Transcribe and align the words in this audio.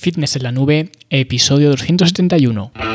Fitness 0.00 0.34
en 0.36 0.44
la 0.44 0.50
Nube, 0.50 0.92
episodio 1.10 1.68
271. 1.68 2.89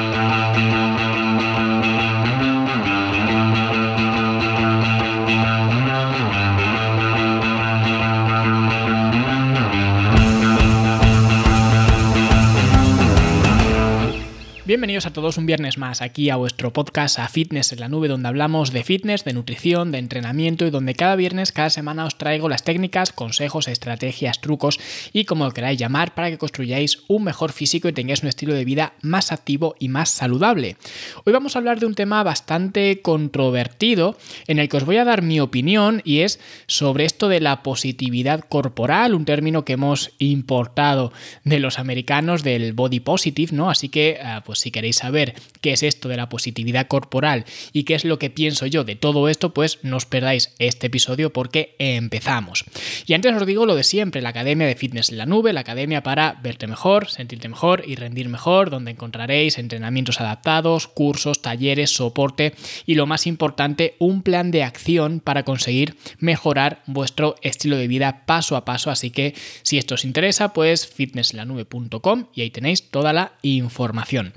Bienvenidos 14.76 15.06
a 15.06 15.14
todos 15.14 15.38
un 15.38 15.46
viernes 15.46 15.78
más 15.78 16.02
aquí 16.02 16.30
a 16.30 16.36
vuestro 16.36 16.74
podcast 16.74 17.18
a 17.18 17.30
Fitness 17.30 17.72
en 17.72 17.80
la 17.80 17.88
Nube 17.88 18.10
donde 18.10 18.28
hablamos 18.28 18.74
de 18.74 18.84
fitness, 18.84 19.24
de 19.24 19.32
nutrición, 19.32 19.94
de 19.94 20.00
entrenamiento 20.00 20.66
y 20.68 20.70
donde 20.70 20.96
cada 20.96 21.16
viernes, 21.16 21.54
cada 21.54 21.70
semana 21.70 22.04
os 22.04 22.18
traigo 22.18 22.50
las 22.50 22.66
técnicas, 22.66 23.14
consejos, 23.14 23.70
estrategias, 23.70 24.42
trucos 24.42 24.78
y 25.14 25.24
como 25.24 25.46
lo 25.46 25.52
queráis 25.52 25.80
llamar 25.80 26.14
para 26.14 26.30
que 26.30 26.38
construyáis 26.38 27.04
un 27.08 27.24
mejor 27.24 27.54
físico 27.54 27.88
y 27.88 27.94
tengáis 27.94 28.22
un 28.22 28.28
estilo 28.28 28.54
de 28.54 28.66
vida 28.66 28.96
más 29.02 29.32
activo 29.32 29.78
y 29.80 29.88
más 29.88 30.10
saludable. 30.10 30.76
Hoy 31.24 31.32
vamos 31.32 31.56
a 31.56 31.60
hablar 31.60 31.80
de 31.80 31.86
un 31.86 31.96
tema 31.96 32.22
bastante 32.24 33.02
controvertido 33.02 34.18
en 34.48 34.60
el 34.60 34.68
que 34.68 34.76
os 34.76 34.84
voy 34.84 34.98
a 34.98 35.06
dar 35.06 35.22
mi 35.22 35.40
opinión 35.40 36.02
y 36.04 36.20
es 36.20 36.38
sobre 36.68 37.06
esto 37.06 37.30
de 37.30 37.40
la 37.40 37.64
positividad 37.64 38.42
corporal, 38.42 39.16
un 39.16 39.24
término 39.24 39.64
que 39.64 39.74
hemos 39.74 40.12
importado 40.18 41.14
de 41.46 41.62
los 41.62 41.80
americanos 41.80 42.44
del 42.44 42.74
body 42.74 43.00
positive, 43.00 43.54
¿no? 43.56 43.70
Así 43.70 43.88
que 43.88 44.20
ah, 44.22 44.44
pues 44.46 44.65
pues 44.65 44.65
si 44.66 44.72
queréis 44.72 44.96
saber 44.96 45.36
qué 45.62 45.74
es 45.74 45.84
esto 45.84 46.10
de 46.10 46.18
la 46.18 46.28
positividad 46.28 46.88
corporal 46.88 47.46
y 47.72 47.84
qué 47.84 47.94
es 47.94 48.04
lo 48.04 48.18
que 48.18 48.32
pienso 48.32 48.66
yo 48.66 48.84
de 48.84 48.96
todo 48.96 49.30
esto, 49.30 49.54
pues 49.54 49.78
no 49.84 49.98
os 49.98 50.08
perdáis 50.08 50.56
este 50.58 50.88
episodio 50.88 51.32
porque 51.32 51.76
empezamos. 51.78 52.66
Y 53.06 53.14
antes 53.14 53.36
os 53.36 53.46
digo 53.46 53.68
lo 53.68 53.76
de 53.76 53.84
siempre, 53.84 54.24
la 54.24 54.30
Academia 54.30 54.66
de 54.66 54.74
Fitness 54.74 55.10
en 55.10 55.20
la 55.20 55.28
Nube, 55.28 55.54
la 55.54 55.60
academia 55.60 56.02
para 56.02 56.40
verte 56.42 56.66
mejor, 56.66 57.12
sentirte 57.12 57.48
mejor 57.48 57.84
y 57.86 57.94
rendir 57.94 58.28
mejor, 58.28 58.72
donde 58.72 58.90
encontraréis 58.90 59.60
entrenamientos 59.60 60.20
adaptados, 60.20 60.88
cursos, 60.88 61.44
talleres, 61.44 61.92
soporte 61.92 62.56
y 62.88 62.96
lo 62.96 63.06
más 63.06 63.28
importante, 63.28 63.96
un 64.00 64.24
plan 64.24 64.50
de 64.50 64.64
acción 64.64 65.20
para 65.20 65.44
conseguir 65.44 65.96
mejorar 66.18 66.82
vuestro 66.88 67.36
estilo 67.44 67.78
de 67.78 67.88
vida 67.88 68.26
paso 68.26 68.56
a 68.56 68.66
paso. 68.66 68.90
Así 68.90 69.12
que 69.12 69.36
si 69.62 69.78
esto 69.78 69.94
os 69.94 70.06
interesa, 70.06 70.54
pues 70.54 70.88
fitnesslanube.com 70.88 72.30
y 72.34 72.42
ahí 72.42 72.50
tenéis 72.50 72.90
toda 72.90 73.14
la 73.14 73.34
información. 73.44 74.34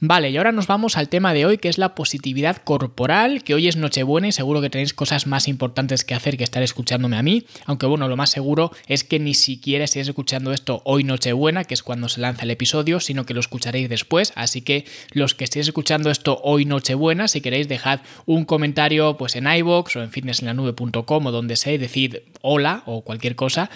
Vale, 0.00 0.30
y 0.30 0.36
ahora 0.36 0.52
nos 0.52 0.66
vamos 0.66 0.96
al 0.96 1.08
tema 1.08 1.32
de 1.32 1.46
hoy, 1.46 1.58
que 1.58 1.68
es 1.68 1.78
la 1.78 1.94
positividad 1.94 2.58
corporal, 2.58 3.42
que 3.42 3.54
hoy 3.54 3.68
es 3.68 3.76
Nochebuena 3.76 4.28
y 4.28 4.32
seguro 4.32 4.60
que 4.60 4.70
tenéis 4.70 4.92
cosas 4.92 5.26
más 5.26 5.48
importantes 5.48 6.04
que 6.04 6.14
hacer 6.14 6.36
que 6.36 6.44
estar 6.44 6.62
escuchándome 6.62 7.16
a 7.16 7.22
mí, 7.22 7.46
aunque 7.64 7.86
bueno, 7.86 8.08
lo 8.08 8.16
más 8.16 8.30
seguro 8.30 8.72
es 8.88 9.04
que 9.04 9.18
ni 9.18 9.34
siquiera 9.34 9.84
estéis 9.84 10.08
escuchando 10.08 10.52
esto 10.52 10.82
hoy 10.84 11.04
Nochebuena, 11.04 11.64
que 11.64 11.74
es 11.74 11.82
cuando 11.82 12.08
se 12.08 12.20
lanza 12.20 12.42
el 12.42 12.50
episodio, 12.50 13.00
sino 13.00 13.24
que 13.24 13.34
lo 13.34 13.40
escucharéis 13.40 13.88
después, 13.88 14.32
así 14.34 14.62
que 14.62 14.84
los 15.12 15.34
que 15.34 15.44
estéis 15.44 15.68
escuchando 15.68 16.10
esto 16.10 16.40
hoy 16.42 16.64
Nochebuena, 16.64 17.28
si 17.28 17.40
queréis 17.40 17.68
dejad 17.68 18.00
un 18.26 18.44
comentario 18.44 19.16
pues 19.16 19.36
en 19.36 19.46
iVoox 19.46 19.96
o 19.96 20.02
en 20.02 20.10
fitnessenlanube.com 20.10 21.26
o 21.26 21.30
donde 21.30 21.56
sea 21.56 21.72
y 21.72 21.78
decid 21.78 22.16
hola 22.42 22.82
o 22.86 23.02
cualquier 23.02 23.36
cosa 23.36 23.70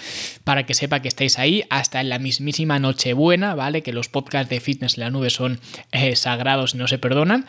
para 0.44 0.66
que 0.66 0.74
sepa 0.74 1.00
que 1.00 1.08
estáis 1.08 1.38
ahí 1.38 1.64
hasta 1.70 2.00
en 2.00 2.08
la 2.08 2.18
mismísima 2.18 2.78
Nochebuena, 2.78 3.54
¿vale? 3.54 3.82
Que 3.82 3.92
los 3.92 4.08
podcasts 4.08 4.50
de 4.50 4.60
Fitness 4.60 4.96
en 4.96 5.04
la 5.04 5.10
Nube 5.10 5.30
son 5.30 5.59
eh, 5.92 6.16
sagrados 6.16 6.74
y 6.74 6.78
no 6.78 6.88
se 6.88 6.98
perdonan. 6.98 7.46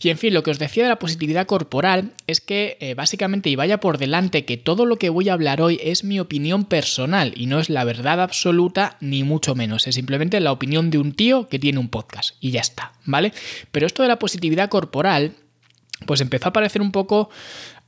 Y 0.00 0.08
en 0.10 0.18
fin, 0.18 0.34
lo 0.34 0.42
que 0.42 0.50
os 0.50 0.58
decía 0.58 0.82
de 0.82 0.88
la 0.88 0.98
positividad 0.98 1.46
corporal 1.46 2.12
es 2.26 2.40
que 2.40 2.76
eh, 2.80 2.94
básicamente, 2.94 3.50
y 3.50 3.56
vaya 3.56 3.80
por 3.80 3.98
delante, 3.98 4.44
que 4.44 4.56
todo 4.56 4.86
lo 4.86 4.96
que 4.96 5.10
voy 5.10 5.28
a 5.28 5.34
hablar 5.34 5.62
hoy 5.62 5.80
es 5.82 6.04
mi 6.04 6.20
opinión 6.20 6.64
personal 6.64 7.32
y 7.36 7.46
no 7.46 7.58
es 7.58 7.70
la 7.70 7.84
verdad 7.84 8.20
absoluta 8.20 8.96
ni 9.00 9.24
mucho 9.24 9.54
menos. 9.54 9.86
Es 9.86 9.94
simplemente 9.94 10.40
la 10.40 10.52
opinión 10.52 10.90
de 10.90 10.98
un 10.98 11.12
tío 11.12 11.48
que 11.48 11.58
tiene 11.58 11.78
un 11.78 11.88
podcast 11.88 12.36
y 12.40 12.50
ya 12.50 12.60
está, 12.60 12.92
¿vale? 13.04 13.32
Pero 13.72 13.86
esto 13.86 14.02
de 14.02 14.08
la 14.08 14.18
positividad 14.18 14.68
corporal 14.68 15.34
pues 16.06 16.20
empezó 16.20 16.48
a 16.48 16.52
parecer 16.52 16.82
un 16.82 16.92
poco 16.92 17.30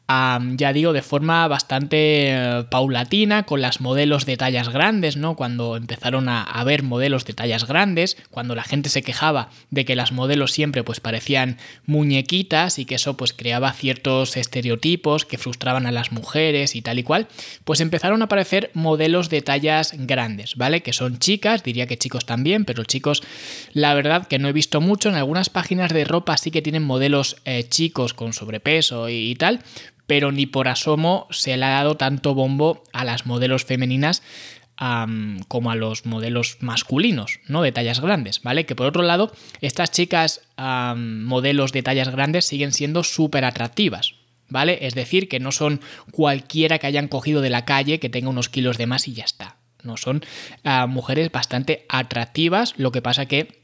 ya 0.09 0.73
digo, 0.73 0.93
de 0.93 1.01
forma 1.01 1.49
bastante 1.49 2.31
eh, 2.31 2.65
paulatina, 2.71 3.45
con 3.45 3.63
las 3.63 3.81
modelos 3.81 4.27
de 4.27 4.37
tallas 4.37 4.69
grandes, 4.69 5.17
¿no? 5.17 5.37
Cuando 5.37 5.77
empezaron 5.77 6.29
a 6.29 6.43
haber 6.43 6.83
modelos 6.83 7.25
de 7.25 7.33
tallas 7.33 7.67
grandes, 7.67 8.17
cuando 8.31 8.55
la 8.55 8.63
gente 8.63 8.91
se 8.91 9.03
quejaba 9.03 9.49
de 9.71 9.85
que 9.85 9.97
las 9.97 10.13
modelos 10.13 10.53
siempre 10.53 10.85
pues 10.85 11.01
parecían 11.01 11.57
muñequitas 11.87 12.79
y 12.79 12.85
que 12.85 12.97
eso 12.97 13.17
pues 13.17 13.33
creaba 13.33 13.73
ciertos 13.73 14.37
estereotipos 14.37 15.25
que 15.25 15.39
frustraban 15.39 15.87
a 15.87 15.93
las 15.93 16.13
mujeres 16.13 16.77
y 16.77 16.83
tal 16.83 16.99
y 16.99 17.05
cual, 17.05 17.29
pues 17.65 17.81
empezaron 17.81 18.21
a 18.21 18.27
aparecer 18.27 18.71
modelos 18.75 19.31
de 19.31 19.41
tallas 19.41 19.95
grandes, 19.97 20.57
¿vale? 20.57 20.83
Que 20.83 20.93
son 20.93 21.19
chicas, 21.21 21.63
diría 21.63 21.87
que 21.87 21.97
chicos 21.97 22.27
también, 22.27 22.65
pero 22.65 22.85
chicos, 22.85 23.23
la 23.73 23.95
verdad 23.95 24.27
que 24.27 24.39
no 24.39 24.49
he 24.49 24.53
visto 24.53 24.81
mucho, 24.81 25.09
en 25.09 25.15
algunas 25.15 25.49
páginas 25.49 25.93
de 25.93 26.05
ropa 26.05 26.37
sí 26.37 26.51
que 26.51 26.63
tienen 26.63 26.83
modelos 26.83 27.37
eh, 27.45 27.65
chicos 27.69 28.13
con 28.13 28.33
sobrepeso 28.33 29.09
y 29.09 29.35
tal, 29.37 29.61
pero 30.13 30.31
ni 30.31 30.45
por 30.45 30.69
asomo 30.69 31.27
se 31.31 31.57
le 31.57 31.65
ha 31.65 31.71
dado 31.71 31.97
tanto 31.97 32.35
bombo 32.35 32.85
a 32.93 33.03
las 33.07 33.25
modelos 33.25 33.65
femeninas 33.65 34.23
como 35.49 35.71
a 35.71 35.75
los 35.75 36.05
modelos 36.05 36.59
masculinos, 36.61 37.41
¿no? 37.49 37.63
De 37.63 37.73
tallas 37.73 38.01
grandes, 38.01 38.43
¿vale? 38.43 38.67
Que 38.67 38.75
por 38.75 38.87
otro 38.87 39.05
lado, 39.05 39.33
estas 39.63 39.91
chicas 39.91 40.43
modelos 40.59 41.73
de 41.73 41.83
tallas 41.83 42.11
grandes 42.11 42.45
siguen 42.45 42.73
siendo 42.73 43.05
súper 43.05 43.47
atractivas, 43.47 44.17
¿vale? 44.51 44.81
Es 44.83 44.95
decir, 44.95 45.31
que 45.31 45.41
no 45.41 45.51
son 45.51 45.81
cualquiera 46.11 46.79
que 46.79 46.89
hayan 46.89 47.09
cogido 47.09 47.41
de 47.41 47.49
la 47.49 47.65
calle 47.65 47.99
que 47.99 48.11
tenga 48.11 48.29
unos 48.29 48.51
kilos 48.51 48.77
de 48.77 48.87
más 48.87 49.09
y 49.09 49.15
ya 49.15 49.25
está. 49.25 49.57
No 49.83 49.97
son 49.97 50.23
mujeres 50.89 51.33
bastante 51.33 51.87
atractivas, 51.89 52.75
lo 52.77 52.93
que 52.93 53.01
pasa 53.01 53.25
que 53.25 53.62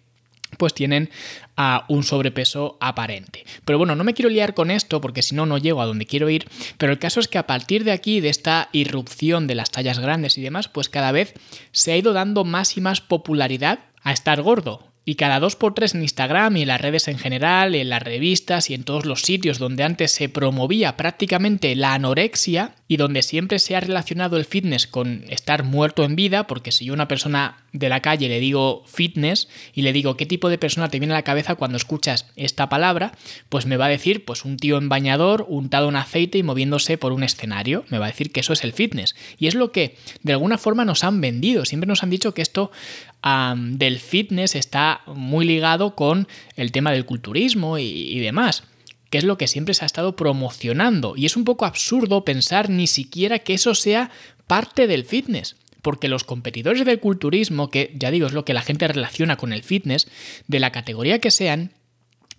pues 0.56 0.74
tienen 0.74 1.10
a 1.56 1.84
un 1.88 2.04
sobrepeso 2.04 2.78
aparente. 2.80 3.44
Pero 3.64 3.78
bueno, 3.78 3.94
no 3.96 4.04
me 4.04 4.14
quiero 4.14 4.30
liar 4.30 4.54
con 4.54 4.70
esto 4.70 5.00
porque 5.00 5.22
si 5.22 5.34
no, 5.34 5.46
no 5.46 5.58
llego 5.58 5.82
a 5.82 5.86
donde 5.86 6.06
quiero 6.06 6.30
ir. 6.30 6.48
Pero 6.78 6.92
el 6.92 6.98
caso 6.98 7.20
es 7.20 7.28
que 7.28 7.38
a 7.38 7.46
partir 7.46 7.84
de 7.84 7.92
aquí, 7.92 8.20
de 8.20 8.28
esta 8.28 8.68
irrupción 8.72 9.46
de 9.46 9.54
las 9.54 9.70
tallas 9.70 9.98
grandes 9.98 10.38
y 10.38 10.42
demás, 10.42 10.68
pues 10.68 10.88
cada 10.88 11.12
vez 11.12 11.34
se 11.72 11.92
ha 11.92 11.96
ido 11.96 12.12
dando 12.12 12.44
más 12.44 12.76
y 12.76 12.80
más 12.80 13.00
popularidad 13.00 13.80
a 14.02 14.12
estar 14.12 14.40
gordo. 14.42 14.87
Y 15.08 15.14
cada 15.14 15.40
dos 15.40 15.56
por 15.56 15.72
tres 15.72 15.94
en 15.94 16.02
Instagram 16.02 16.58
y 16.58 16.62
en 16.62 16.68
las 16.68 16.82
redes 16.82 17.08
en 17.08 17.18
general, 17.18 17.74
en 17.74 17.88
las 17.88 18.02
revistas 18.02 18.68
y 18.68 18.74
en 18.74 18.84
todos 18.84 19.06
los 19.06 19.22
sitios 19.22 19.58
donde 19.58 19.82
antes 19.82 20.10
se 20.10 20.28
promovía 20.28 20.98
prácticamente 20.98 21.74
la 21.76 21.94
anorexia 21.94 22.74
y 22.88 22.98
donde 22.98 23.22
siempre 23.22 23.58
se 23.58 23.74
ha 23.74 23.80
relacionado 23.80 24.36
el 24.36 24.44
fitness 24.44 24.86
con 24.86 25.24
estar 25.30 25.64
muerto 25.64 26.04
en 26.04 26.14
vida, 26.14 26.46
porque 26.46 26.72
si 26.72 26.84
yo 26.84 26.92
a 26.92 26.94
una 26.94 27.08
persona 27.08 27.56
de 27.72 27.88
la 27.88 28.00
calle 28.00 28.28
le 28.28 28.38
digo 28.38 28.84
fitness 28.86 29.48
y 29.74 29.80
le 29.80 29.94
digo 29.94 30.16
qué 30.18 30.26
tipo 30.26 30.50
de 30.50 30.58
persona 30.58 30.90
te 30.90 30.98
viene 30.98 31.14
a 31.14 31.18
la 31.18 31.22
cabeza 31.22 31.54
cuando 31.54 31.78
escuchas 31.78 32.26
esta 32.36 32.68
palabra, 32.68 33.12
pues 33.48 33.64
me 33.64 33.78
va 33.78 33.86
a 33.86 33.90
decir 33.90 34.26
pues 34.26 34.44
un 34.44 34.58
tío 34.58 34.76
en 34.76 34.90
bañador, 34.90 35.46
untado 35.48 35.88
en 35.88 35.96
aceite 35.96 36.36
y 36.36 36.42
moviéndose 36.42 36.98
por 36.98 37.12
un 37.12 37.22
escenario, 37.22 37.86
me 37.88 37.98
va 37.98 38.06
a 38.06 38.10
decir 38.10 38.30
que 38.30 38.40
eso 38.40 38.52
es 38.52 38.62
el 38.62 38.74
fitness. 38.74 39.16
Y 39.38 39.46
es 39.46 39.54
lo 39.54 39.72
que 39.72 39.96
de 40.22 40.32
alguna 40.32 40.58
forma 40.58 40.84
nos 40.84 41.02
han 41.02 41.22
vendido, 41.22 41.64
siempre 41.64 41.88
nos 41.88 42.02
han 42.02 42.10
dicho 42.10 42.34
que 42.34 42.42
esto 42.42 42.70
del 43.22 43.98
fitness 43.98 44.54
está 44.54 45.02
muy 45.06 45.44
ligado 45.44 45.94
con 45.94 46.28
el 46.56 46.72
tema 46.72 46.92
del 46.92 47.04
culturismo 47.04 47.78
y, 47.78 48.18
demás 48.20 48.64
que 49.10 49.16
es 49.16 49.24
lo 49.24 49.38
que 49.38 49.48
siempre 49.48 49.72
se 49.72 49.84
ha 49.84 49.86
estado 49.86 50.16
promocionando. 50.16 51.14
Y 51.16 51.24
es 51.24 51.34
un 51.34 51.44
poco 51.44 51.64
absurdo 51.64 52.26
pensar 52.26 52.68
ni 52.68 52.86
siquiera 52.86 53.38
que 53.38 53.54
eso 53.54 53.74
sea 53.74 54.10
parte 54.46 54.86
del 54.86 55.06
fitness. 55.06 55.56
Porque 55.80 56.08
los 56.08 56.24
competidores 56.24 56.84
del 56.84 57.00
culturismo, 57.00 57.70
que 57.70 57.90
ya 57.94 58.10
digo 58.10 58.26
es 58.26 58.34
lo 58.34 58.44
que 58.44 58.52
la 58.52 58.60
gente 58.60 58.86
relaciona 58.86 59.38
con 59.38 59.54
el 59.54 59.62
fitness, 59.62 60.08
de 60.46 60.60
la 60.60 60.72
categoría 60.72 61.20
que 61.20 61.30
sean, 61.30 61.72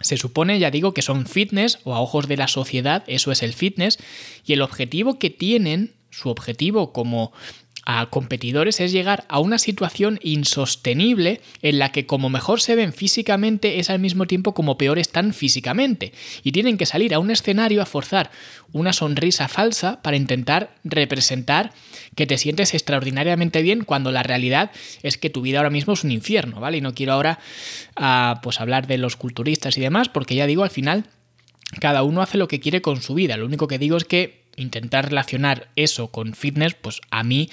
se 0.01 0.17
supone, 0.17 0.59
ya 0.59 0.71
digo, 0.71 0.93
que 0.93 1.01
son 1.01 1.25
fitness 1.25 1.79
o 1.83 1.95
a 1.95 2.01
ojos 2.01 2.27
de 2.27 2.37
la 2.37 2.47
sociedad, 2.47 3.03
eso 3.07 3.31
es 3.31 3.43
el 3.43 3.53
fitness, 3.53 3.97
y 4.45 4.53
el 4.53 4.61
objetivo 4.61 5.19
que 5.19 5.29
tienen, 5.29 5.93
su 6.11 6.29
objetivo 6.29 6.93
como 6.93 7.31
a 7.91 8.05
competidores 8.11 8.79
es 8.81 8.91
llegar 8.91 9.25
a 9.29 9.39
una 9.39 9.57
situación 9.57 10.19
insostenible 10.21 11.41
en 11.63 11.79
la 11.79 11.91
que 11.91 12.05
como 12.05 12.29
mejor 12.29 12.61
se 12.61 12.75
ven 12.75 12.93
físicamente 12.93 13.79
es 13.79 13.89
al 13.89 13.97
mismo 13.97 14.27
tiempo 14.27 14.53
como 14.53 14.77
peor 14.77 14.99
están 14.99 15.33
físicamente 15.33 16.13
y 16.43 16.51
tienen 16.51 16.77
que 16.77 16.85
salir 16.85 17.15
a 17.15 17.19
un 17.19 17.31
escenario 17.31 17.81
a 17.81 17.87
forzar 17.87 18.29
una 18.73 18.93
sonrisa 18.93 19.47
falsa 19.47 20.03
para 20.03 20.17
intentar 20.17 20.75
representar 20.83 21.73
que 22.13 22.27
te 22.27 22.37
sientes 22.37 22.75
extraordinariamente 22.75 23.63
bien 23.63 23.83
cuando 23.83 24.11
la 24.11 24.21
realidad 24.21 24.69
es 25.01 25.17
que 25.17 25.31
tu 25.31 25.41
vida 25.41 25.57
ahora 25.57 25.71
mismo 25.71 25.93
es 25.93 26.03
un 26.03 26.11
infierno, 26.11 26.59
¿vale? 26.59 26.77
Y 26.77 26.81
no 26.81 26.93
quiero 26.93 27.13
ahora 27.13 27.39
ah, 27.95 28.39
pues 28.43 28.61
hablar 28.61 28.85
de 28.85 28.99
los 28.99 29.15
culturistas 29.15 29.79
y 29.79 29.81
demás 29.81 30.09
porque 30.09 30.35
ya 30.35 30.45
digo 30.45 30.63
al 30.63 30.69
final 30.69 31.05
cada 31.79 32.03
uno 32.03 32.21
hace 32.21 32.37
lo 32.37 32.47
que 32.47 32.59
quiere 32.59 32.83
con 32.83 33.01
su 33.01 33.15
vida. 33.15 33.35
Lo 33.35 33.47
único 33.47 33.67
que 33.67 33.79
digo 33.79 33.97
es 33.97 34.03
que 34.03 34.38
intentar 34.61 35.09
relacionar 35.09 35.69
eso 35.75 36.09
con 36.09 36.33
fitness, 36.33 36.73
pues 36.75 37.01
a 37.11 37.23
mí 37.23 37.49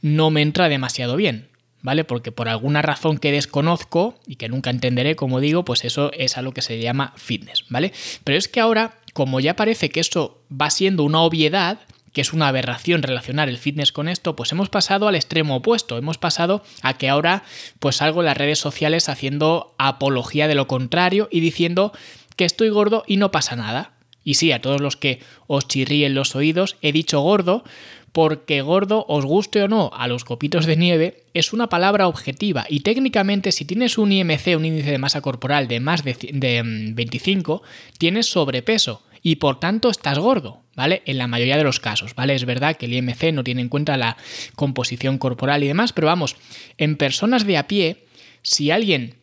no 0.00 0.30
me 0.30 0.42
entra 0.42 0.68
demasiado 0.68 1.16
bien. 1.16 1.48
¿Vale? 1.84 2.04
Porque 2.04 2.30
por 2.30 2.48
alguna 2.48 2.80
razón 2.80 3.18
que 3.18 3.32
desconozco 3.32 4.14
y 4.24 4.36
que 4.36 4.48
nunca 4.48 4.70
entenderé, 4.70 5.16
como 5.16 5.40
digo, 5.40 5.64
pues 5.64 5.84
eso 5.84 6.12
es 6.12 6.38
a 6.38 6.42
lo 6.42 6.52
que 6.52 6.62
se 6.62 6.78
llama 6.78 7.12
fitness, 7.16 7.64
¿vale? 7.70 7.92
Pero 8.22 8.38
es 8.38 8.46
que 8.46 8.60
ahora, 8.60 9.00
como 9.14 9.40
ya 9.40 9.56
parece 9.56 9.90
que 9.90 9.98
esto 9.98 10.40
va 10.48 10.70
siendo 10.70 11.02
una 11.02 11.22
obviedad, 11.22 11.80
que 12.12 12.20
es 12.20 12.32
una 12.32 12.48
aberración 12.48 13.02
relacionar 13.02 13.48
el 13.48 13.58
fitness 13.58 13.92
con 13.92 14.08
esto, 14.08 14.36
pues 14.36 14.52
hemos 14.52 14.68
pasado 14.68 15.08
al 15.08 15.14
extremo 15.14 15.56
opuesto. 15.56 15.98
Hemos 15.98 16.18
pasado 16.18 16.62
a 16.82 16.94
que 16.94 17.08
ahora 17.08 17.42
pues 17.78 17.96
salgo 17.96 18.20
en 18.20 18.26
las 18.26 18.36
redes 18.36 18.58
sociales 18.58 19.08
haciendo 19.08 19.74
apología 19.78 20.48
de 20.48 20.54
lo 20.54 20.68
contrario 20.68 21.28
y 21.30 21.40
diciendo 21.40 21.92
que 22.36 22.44
estoy 22.44 22.68
gordo 22.68 23.04
y 23.06 23.16
no 23.16 23.30
pasa 23.30 23.56
nada. 23.56 23.91
Y 24.24 24.34
sí, 24.34 24.52
a 24.52 24.60
todos 24.60 24.80
los 24.80 24.96
que 24.96 25.20
os 25.46 25.66
chirríen 25.68 26.14
los 26.14 26.36
oídos, 26.36 26.76
he 26.82 26.92
dicho 26.92 27.20
gordo 27.20 27.64
porque 28.12 28.60
gordo, 28.60 29.06
os 29.08 29.24
guste 29.24 29.62
o 29.62 29.68
no 29.68 29.90
a 29.94 30.06
los 30.06 30.24
copitos 30.24 30.66
de 30.66 30.76
nieve, 30.76 31.24
es 31.32 31.52
una 31.52 31.68
palabra 31.68 32.06
objetiva 32.06 32.66
y 32.68 32.80
técnicamente 32.80 33.52
si 33.52 33.64
tienes 33.64 33.96
un 33.96 34.12
IMC, 34.12 34.54
un 34.56 34.66
índice 34.66 34.90
de 34.90 34.98
masa 34.98 35.22
corporal 35.22 35.66
de 35.66 35.80
más 35.80 36.04
de, 36.04 36.92
25, 36.94 37.62
mm, 37.62 37.96
tienes 37.98 38.26
sobrepeso 38.26 39.02
y 39.22 39.36
por 39.36 39.58
tanto 39.58 39.88
estás 39.88 40.18
gordo, 40.18 40.60
¿vale? 40.74 41.02
En 41.06 41.16
la 41.16 41.26
mayoría 41.26 41.56
de 41.56 41.64
los 41.64 41.80
casos, 41.80 42.14
¿vale? 42.14 42.34
Es 42.34 42.44
verdad 42.44 42.76
que 42.76 42.86
el 42.86 42.92
IMC 42.92 43.32
no 43.32 43.44
tiene 43.44 43.62
en 43.62 43.70
cuenta 43.70 43.96
la 43.96 44.18
composición 44.56 45.16
corporal 45.16 45.64
y 45.64 45.68
demás, 45.68 45.94
pero 45.94 46.08
vamos, 46.08 46.36
en 46.76 46.96
personas 46.96 47.46
de 47.46 47.56
a 47.56 47.66
pie, 47.66 48.04
si 48.42 48.70
alguien 48.70 49.21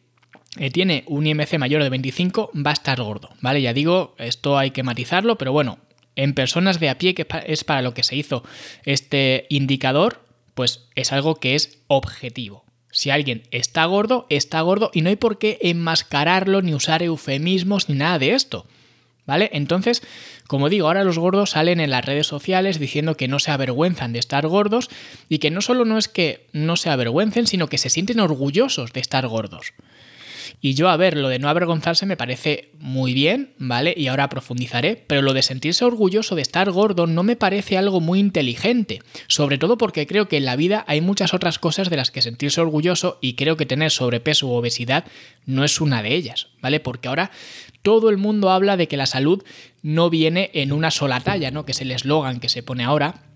eh, 0.57 0.71
tiene 0.71 1.03
un 1.07 1.27
IMC 1.27 1.57
mayor 1.59 1.83
de 1.83 1.89
25, 1.89 2.51
va 2.55 2.71
a 2.71 2.73
estar 2.73 3.01
gordo, 3.01 3.29
¿vale? 3.41 3.61
Ya 3.61 3.73
digo, 3.73 4.15
esto 4.17 4.57
hay 4.57 4.71
que 4.71 4.83
matizarlo, 4.83 5.37
pero 5.37 5.51
bueno, 5.51 5.79
en 6.15 6.33
personas 6.33 6.79
de 6.79 6.89
a 6.89 6.97
pie, 6.97 7.13
que 7.13 7.27
es 7.45 7.63
para 7.63 7.81
lo 7.81 7.93
que 7.93 8.03
se 8.03 8.15
hizo 8.15 8.43
este 8.83 9.45
indicador, 9.49 10.21
pues 10.55 10.87
es 10.95 11.13
algo 11.13 11.35
que 11.35 11.55
es 11.55 11.79
objetivo. 11.87 12.65
Si 12.91 13.11
alguien 13.11 13.43
está 13.51 13.85
gordo, 13.85 14.25
está 14.29 14.59
gordo 14.61 14.89
y 14.93 15.01
no 15.01 15.09
hay 15.09 15.15
por 15.15 15.37
qué 15.37 15.59
enmascararlo 15.61 16.61
ni 16.61 16.73
usar 16.73 17.03
eufemismos 17.03 17.87
ni 17.87 17.95
nada 17.95 18.19
de 18.19 18.33
esto. 18.33 18.65
¿Vale? 19.25 19.51
Entonces, 19.53 20.01
como 20.47 20.69
digo, 20.69 20.87
ahora 20.87 21.03
los 21.03 21.19
gordos 21.19 21.51
salen 21.51 21.79
en 21.79 21.91
las 21.91 22.03
redes 22.03 22.25
sociales 22.25 22.79
diciendo 22.79 23.15
que 23.15 23.27
no 23.27 23.37
se 23.37 23.51
avergüenzan 23.51 24.11
de 24.11 24.17
estar 24.17 24.47
gordos 24.47 24.89
y 25.29 25.37
que 25.37 25.51
no 25.51 25.61
solo 25.61 25.85
no 25.85 25.99
es 25.99 26.07
que 26.07 26.47
no 26.51 26.75
se 26.77 26.89
avergüencen, 26.89 27.45
sino 27.45 27.67
que 27.67 27.77
se 27.77 27.91
sienten 27.91 28.19
orgullosos 28.19 28.91
de 28.91 29.01
estar 29.01 29.27
gordos. 29.27 29.73
Y 30.61 30.73
yo, 30.73 30.89
a 30.89 30.97
ver, 30.97 31.17
lo 31.17 31.29
de 31.29 31.39
no 31.39 31.49
avergonzarse 31.49 32.05
me 32.05 32.17
parece 32.17 32.71
muy 32.79 33.13
bien, 33.13 33.53
¿vale? 33.57 33.93
Y 33.95 34.07
ahora 34.07 34.29
profundizaré, 34.29 34.95
pero 35.07 35.21
lo 35.21 35.33
de 35.33 35.41
sentirse 35.41 35.85
orgulloso 35.85 36.35
de 36.35 36.41
estar 36.41 36.71
gordo 36.71 37.07
no 37.07 37.23
me 37.23 37.35
parece 37.35 37.77
algo 37.77 37.99
muy 38.01 38.19
inteligente, 38.19 39.01
sobre 39.27 39.57
todo 39.57 39.77
porque 39.77 40.07
creo 40.07 40.27
que 40.27 40.37
en 40.37 40.45
la 40.45 40.55
vida 40.55 40.85
hay 40.87 41.01
muchas 41.01 41.33
otras 41.33 41.59
cosas 41.59 41.89
de 41.89 41.97
las 41.97 42.11
que 42.11 42.21
sentirse 42.21 42.61
orgulloso 42.61 43.17
y 43.21 43.33
creo 43.33 43.57
que 43.57 43.65
tener 43.65 43.91
sobrepeso 43.91 44.47
u 44.47 44.51
obesidad 44.51 45.05
no 45.45 45.63
es 45.63 45.81
una 45.81 46.03
de 46.03 46.15
ellas, 46.15 46.47
¿vale? 46.61 46.79
Porque 46.79 47.07
ahora 47.07 47.31
todo 47.81 48.09
el 48.09 48.17
mundo 48.17 48.49
habla 48.49 48.77
de 48.77 48.87
que 48.87 48.97
la 48.97 49.05
salud 49.05 49.43
no 49.81 50.09
viene 50.09 50.51
en 50.53 50.71
una 50.71 50.91
sola 50.91 51.21
talla, 51.21 51.51
¿no? 51.51 51.65
Que 51.65 51.71
es 51.71 51.81
el 51.81 51.91
eslogan 51.91 52.39
que 52.39 52.49
se 52.49 52.63
pone 52.63 52.83
ahora 52.83 53.28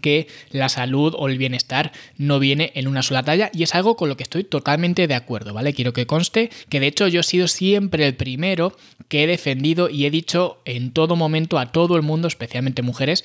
que 0.00 0.28
la 0.50 0.68
salud 0.68 1.14
o 1.16 1.28
el 1.28 1.38
bienestar 1.38 1.92
no 2.16 2.38
viene 2.38 2.72
en 2.74 2.88
una 2.88 3.02
sola 3.02 3.22
talla 3.22 3.50
y 3.52 3.62
es 3.62 3.74
algo 3.74 3.96
con 3.96 4.08
lo 4.08 4.16
que 4.16 4.22
estoy 4.22 4.44
totalmente 4.44 5.06
de 5.06 5.14
acuerdo, 5.14 5.54
¿vale? 5.54 5.72
Quiero 5.72 5.92
que 5.92 6.06
conste 6.06 6.50
que 6.68 6.80
de 6.80 6.86
hecho 6.86 7.08
yo 7.08 7.20
he 7.20 7.24
sido 7.24 7.48
siempre 7.48 8.06
el 8.06 8.14
primero 8.14 8.76
que 9.08 9.24
he 9.24 9.26
defendido 9.26 9.88
y 9.88 10.06
he 10.06 10.10
dicho 10.10 10.60
en 10.64 10.92
todo 10.92 11.16
momento 11.16 11.58
a 11.58 11.72
todo 11.72 11.96
el 11.96 12.02
mundo, 12.02 12.28
especialmente 12.28 12.82
mujeres, 12.82 13.24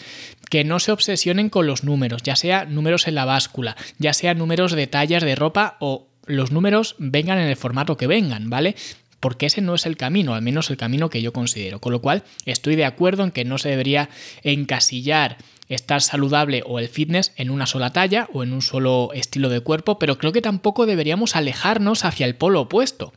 que 0.50 0.64
no 0.64 0.80
se 0.80 0.92
obsesionen 0.92 1.50
con 1.50 1.68
los 1.68 1.84
números, 1.84 2.24
ya 2.24 2.36
sea 2.36 2.66
números 2.66 3.08
en 3.08 3.16
la 3.16 3.26
báscula, 3.26 3.76
ya 3.98 4.14
sea 4.14 4.34
números 4.34 4.72
de 4.72 4.88
tallas 4.88 5.24
de 5.24 5.36
ropa 5.36 5.78
o 5.80 6.08
los 6.26 6.52
números 6.52 6.96
vengan 7.00 7.38
en 7.38 7.50
el 7.50 7.58
formato 7.58 7.98
que 7.98 8.08
vengan, 8.08 8.50
¿vale? 8.50 8.76
porque 9.24 9.46
ese 9.46 9.62
no 9.62 9.74
es 9.74 9.86
el 9.86 9.96
camino, 9.96 10.36
al 10.36 10.42
menos 10.42 10.70
el 10.70 10.76
camino 10.76 11.10
que 11.10 11.22
yo 11.22 11.32
considero. 11.32 11.80
Con 11.80 11.94
lo 11.94 12.02
cual, 12.02 12.24
estoy 12.46 12.76
de 12.76 12.84
acuerdo 12.84 13.24
en 13.24 13.32
que 13.32 13.46
no 13.46 13.58
se 13.58 13.70
debería 13.70 14.10
encasillar 14.44 15.38
estar 15.70 16.02
saludable 16.02 16.64
o 16.66 16.80
el 16.80 16.90
fitness 16.90 17.32
en 17.36 17.50
una 17.50 17.66
sola 17.66 17.92
talla 17.92 18.28
o 18.34 18.44
en 18.44 18.54
un 18.54 18.62
solo 18.62 19.10
estilo 19.14 19.50
de 19.50 19.62
cuerpo, 19.62 20.00
pero 20.00 20.18
creo 20.18 20.32
que 20.32 20.42
tampoco 20.42 20.86
deberíamos 20.86 21.36
alejarnos 21.36 22.06
hacia 22.06 22.26
el 22.26 22.36
polo 22.36 22.62
opuesto. 22.62 23.14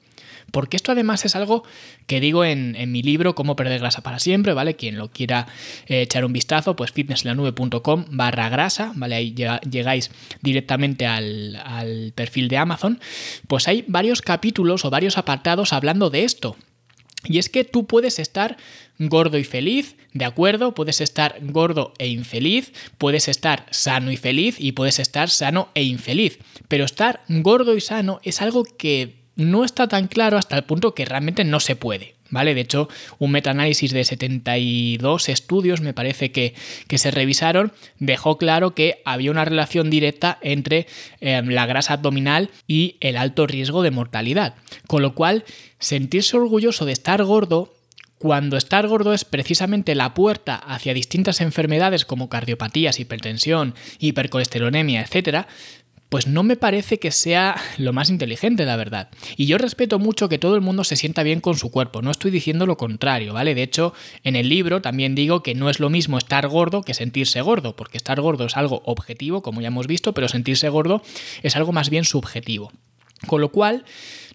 Porque 0.51 0.77
esto 0.77 0.93
además 0.93 1.25
es 1.25 1.35
algo 1.35 1.65
que 2.07 2.21
digo 2.21 2.45
en, 2.45 2.77
mi 2.93 3.03
libro 3.03 3.35
Cómo 3.35 3.57
perder 3.57 3.81
grasa 3.81 4.03
para 4.03 4.19
siempre, 4.19 4.53
¿vale? 4.53 4.77
Quien 4.77 4.97
lo 4.97 5.11
quiera 5.11 5.49
eh, 5.87 6.03
echar 6.03 6.25
un 6.25 6.33
vistazo, 6.33 6.77
pues 6.77 6.93
fitnesslanube.com 6.93 8.05
barra 8.11 8.49
grasa, 8.49 8.93
¿vale? 8.95 9.17
Ahí 9.17 9.35
llegáis 9.69 10.11
directamente 10.43 11.07
al, 11.07 11.57
al 11.57 12.13
perfil 12.15 12.49
de 12.49 12.59
Amazon. 12.59 13.01
Pues 13.49 13.67
hay 13.69 13.85
varios 13.89 14.23
capítulos 14.23 14.85
o 14.85 14.91
varios 14.91 15.19
apartados 15.19 15.73
hablando 15.73 16.11
de 16.11 16.25
esto. 16.25 16.57
Y 17.28 17.38
es 17.38 17.49
que 17.49 17.64
tú 17.64 17.87
puedes 17.87 18.19
estar 18.19 18.56
gordo 18.99 19.38
y 19.38 19.44
feliz, 19.44 19.96
de 20.12 20.25
acuerdo, 20.25 20.75
puedes 20.75 21.00
estar 21.00 21.37
gordo 21.43 21.93
e 21.99 22.08
infeliz, 22.08 22.73
puedes 22.99 23.28
estar 23.28 23.67
sano 23.70 24.11
y 24.11 24.17
feliz 24.17 24.56
y 24.58 24.73
puedes 24.73 24.99
estar 24.99 25.31
sano 25.31 25.69
e 25.75 25.82
infeliz. 25.82 26.38
Pero 26.69 26.84
estar 26.84 27.23
gordo 27.28 27.76
y 27.76 27.81
sano 27.81 28.20
es 28.23 28.43
algo 28.43 28.64
que 28.64 29.17
no 29.37 29.64
está 29.64 29.88
tan 29.88 30.08
claro 30.08 30.38
hasta 30.38 30.56
el 30.56 30.64
punto 30.64 30.94
que 30.94 31.05
realmente 31.05 31.44
no 31.44 31.61
se 31.61 31.76
puede. 31.76 32.16
¿Vale? 32.31 32.55
De 32.55 32.62
hecho, 32.62 32.88
un 33.19 33.31
metaanálisis 33.31 33.93
de 33.93 34.05
72 34.05 35.28
estudios, 35.28 35.81
me 35.81 35.94
parece 35.94 36.32
que, 36.32 36.55
que, 36.88 36.99
se 36.99 37.11
revisaron, 37.11 37.73
dejó 37.99 38.37
claro 38.37 38.75
que 38.75 39.00
había 39.05 39.31
una 39.31 39.44
relación 39.44 39.90
directa 39.90 40.38
entre 40.43 40.87
eh, 41.20 41.43
la 41.44 41.67
grasa 41.67 41.94
abdominal 41.94 42.50
y 42.67 42.96
el 43.00 43.17
alto 43.17 43.46
riesgo 43.46 43.82
de 43.82 43.90
mortalidad. 43.90 44.55
Con 44.87 45.02
lo 45.02 45.14
cual, 45.14 45.44
sentirse 45.78 46.37
orgulloso 46.37 46.84
de 46.84 46.93
estar 46.93 47.23
gordo 47.23 47.73
cuando 48.19 48.56
estar 48.56 48.88
gordo 48.88 49.12
es 49.12 49.25
precisamente 49.25 49.94
la 49.94 50.14
puerta 50.14 50.56
hacia 50.56 50.94
distintas 50.94 51.40
enfermedades 51.40 52.06
como 52.06 52.31
cardiopatías, 52.31 52.99
hipertensión, 52.99 53.75
hipercolesterolemia, 53.99 55.02
etc., 55.02 55.46
pues 56.08 56.26
no 56.26 56.43
me 56.43 56.56
parece 56.56 56.99
que 56.99 57.11
sea 57.11 57.56
lo 57.79 57.93
más 57.93 58.11
inteligente, 58.11 58.64
la 58.64 58.76
verdad. 58.76 59.08
Y 59.37 59.47
yo 59.47 59.58
respeto 59.58 59.99
mucho 59.99 60.29
que 60.29 60.38
todo 60.38 60.55
el 60.55 60.61
mundo 60.61 60.85
se 60.85 60.97
sienta 60.97 61.23
bien 61.23 61.41
con 61.41 61.56
su 61.56 61.70
cuerpo, 61.70 62.03
no 62.03 62.11
estoy 62.11 62.31
diciendo 62.31 62.67
lo 62.67 62.76
contrario, 62.76 63.35
¿vale? 63.35 63.55
De 63.55 63.62
hecho, 63.62 63.93
en 64.23 64.37
el 64.37 64.49
libro 64.49 64.81
también 64.81 65.14
digo 65.14 65.43
que 65.43 65.55
no 65.55 65.69
es 65.69 65.81
lo 65.81 65.91
mismo 65.91 66.19
estar 66.19 66.47
gordo 66.49 66.82
que 66.82 66.94
sentirse 66.94 67.41
gordo, 67.41 67.75
porque 67.75 67.97
estar 67.97 68.20
gordo 68.20 68.47
es 68.47 68.56
algo 68.56 68.82
objetivo, 68.85 69.43
como 69.43 69.61
ya 69.61 69.69
hemos 69.69 69.87
visto, 69.87 70.12
pero 70.14 70.29
sentirse 70.29 70.69
gordo 70.69 71.03
es 71.43 71.56
algo 71.56 71.73
más 71.73 71.91
bien 71.91 72.05
subjetivo. 72.05 72.73
Con 73.26 73.41
lo 73.41 73.50
cual, 73.50 73.85